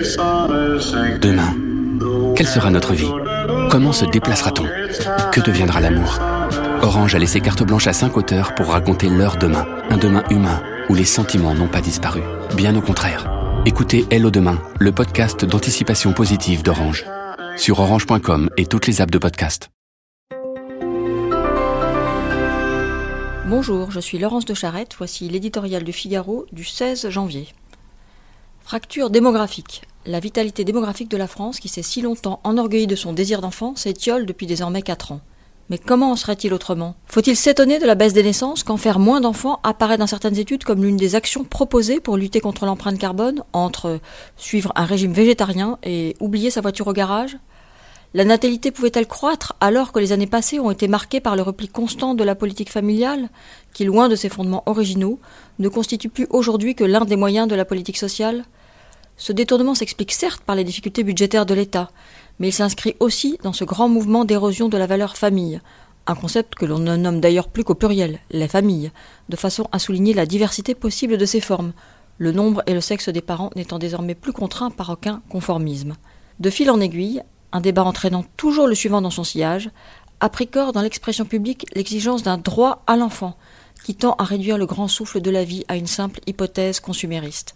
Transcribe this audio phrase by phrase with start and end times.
[0.00, 1.54] Demain,
[2.34, 3.10] quelle sera notre vie?
[3.70, 4.64] Comment se déplacera-t-on?
[5.30, 6.18] Que deviendra l'amour?
[6.80, 10.62] Orange a laissé carte blanche à cinq auteurs pour raconter leur demain, un demain humain
[10.88, 12.22] où les sentiments n'ont pas disparu.
[12.56, 13.30] Bien au contraire.
[13.66, 17.04] Écoutez Hello Demain, le podcast d'anticipation positive d'Orange,
[17.58, 19.68] sur orange.com et toutes les apps de podcast.
[23.44, 27.48] Bonjour, je suis Laurence de Charette, voici l'éditorial du Figaro du 16 janvier.
[28.60, 29.82] Fracture démographique.
[30.06, 33.76] La vitalité démographique de la France, qui s'est si longtemps enorgueillie de son désir d'enfant,
[33.76, 35.20] s'étiole depuis désormais 4 ans.
[35.68, 36.94] Mais comment en serait-il autrement?
[37.06, 40.64] Faut-il s'étonner de la baisse des naissances quand faire moins d'enfants apparaît dans certaines études
[40.64, 44.00] comme l'une des actions proposées pour lutter contre l'empreinte carbone entre
[44.38, 47.36] suivre un régime végétarien et oublier sa voiture au garage?
[48.14, 51.68] La natalité pouvait-elle croître alors que les années passées ont été marquées par le repli
[51.68, 53.28] constant de la politique familiale,
[53.74, 55.20] qui, loin de ses fondements originaux,
[55.58, 58.44] ne constitue plus aujourd'hui que l'un des moyens de la politique sociale?
[59.20, 61.90] Ce détournement s'explique certes par les difficultés budgétaires de l'État,
[62.38, 65.60] mais il s'inscrit aussi dans ce grand mouvement d'érosion de la valeur famille,
[66.06, 68.90] un concept que l'on ne nomme d'ailleurs plus qu'au pluriel, les familles,
[69.28, 71.74] de façon à souligner la diversité possible de ces formes,
[72.16, 75.96] le nombre et le sexe des parents n'étant désormais plus contraints par aucun conformisme.
[76.38, 79.68] De fil en aiguille, un débat entraînant toujours le suivant dans son sillage,
[80.20, 83.36] a pris corps dans l'expression publique l'exigence d'un droit à l'enfant,
[83.84, 87.54] qui tend à réduire le grand souffle de la vie à une simple hypothèse consumériste.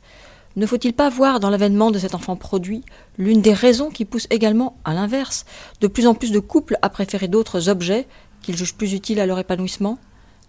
[0.56, 2.84] Ne faut-il pas voir dans l'avènement de cet enfant produit
[3.18, 5.46] l'une des raisons qui poussent également, à l'inverse,
[5.80, 8.06] de plus en plus de couples à préférer d'autres objets
[8.40, 9.98] qu'ils jugent plus utiles à leur épanouissement?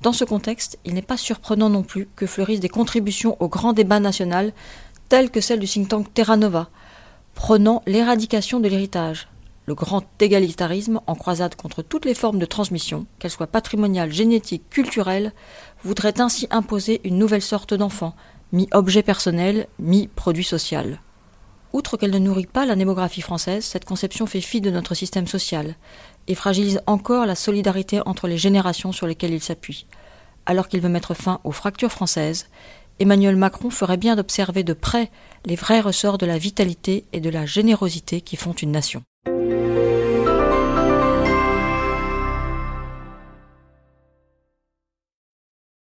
[0.01, 3.73] Dans ce contexte, il n'est pas surprenant non plus que fleurissent des contributions au grand
[3.73, 4.53] débat national,
[5.09, 6.69] telles que celle du think tank Terra Nova,
[7.33, 9.27] prônant l'éradication de l'héritage,
[9.65, 14.69] le grand égalitarisme, en croisade contre toutes les formes de transmission, qu'elles soient patrimoniales, génétiques,
[14.69, 15.33] culturelles,
[15.83, 18.15] voudrait ainsi imposer une nouvelle sorte d'enfant,
[18.55, 21.01] mi-objet personnel, mi-produit social.
[21.73, 25.27] Outre qu'elle ne nourrit pas la démographie française, cette conception fait fi de notre système
[25.27, 25.75] social
[26.29, 29.87] et fragilise encore la solidarité entre les générations sur lesquelles il s'appuie.
[30.45, 32.47] Alors qu'il veut mettre fin aux fractures françaises,
[32.99, 35.11] Emmanuel Macron ferait bien d'observer de près
[35.45, 39.03] les vrais ressorts de la vitalité et de la générosité qui font une nation.